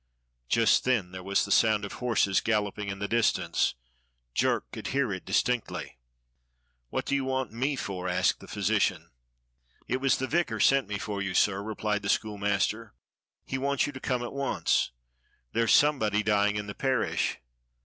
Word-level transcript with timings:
Just 0.49 0.83
then 0.83 1.11
there 1.11 1.21
was 1.21 1.45
the 1.45 1.51
sound 1.51 1.85
of 1.85 1.91
horses 1.93 2.41
galloping 2.41 2.87
in 2.89 2.97
the 2.97 3.07
distance, 3.07 3.75
Jerk 4.33 4.71
could 4.71 4.87
hear 4.87 5.13
it 5.13 5.25
distinctly. 5.25 5.99
"What 6.89 7.05
do 7.05 7.13
you 7.13 7.23
want 7.23 7.51
me 7.51 7.75
for?" 7.75 8.09
asked 8.09 8.39
the 8.39 8.47
physician. 8.47 9.11
"It 9.87 9.97
was 10.01 10.17
the 10.17 10.25
vicar 10.25 10.59
sent 10.59 10.87
me 10.87 10.97
for 10.97 11.21
you, 11.21 11.35
sir," 11.35 11.61
replied 11.61 12.01
the 12.01 12.05
END 12.05 12.05
OF 12.05 12.11
SENNACHERIB 12.13 12.41
PEPPER 12.41 12.59
67 12.93 12.93
schoolmaster. 12.95 12.95
"He 13.45 13.57
wants 13.59 13.85
you 13.85 13.93
to 13.93 13.99
come 13.99 14.23
at 14.23 14.33
once; 14.33 14.89
there 15.51 15.67
's 15.67 15.75
somebody 15.75 16.23
dying 16.23 16.55
in 16.55 16.65
the 16.65 16.73
parish." 16.73 17.37